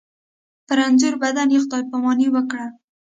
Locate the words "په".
0.65-0.73